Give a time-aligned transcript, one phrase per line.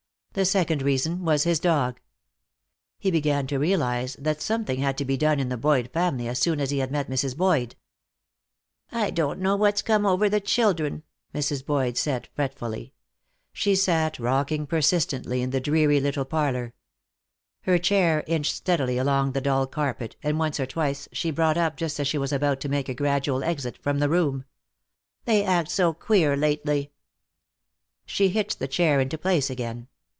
[0.33, 1.99] The second reason was his dog.
[2.97, 6.39] He began to realize that something had to be done in the Boyd family as
[6.39, 7.35] soon as he had met Mrs.
[7.35, 7.75] Boyd.
[8.93, 11.03] "I don't know what's come over the children,"
[11.35, 11.65] Mrs.
[11.65, 12.93] Boyd said, fretfully.
[13.51, 16.75] She sat rocking persistently in the dreary little parlor.
[17.63, 21.75] Her chair inched steadily along the dull carpet, and once or twice she brought up
[21.75, 24.45] just as she was about to make a gradual exit from the room.
[25.25, 26.93] "They act so queer lately."
[28.05, 29.89] She hitched the chair into place again.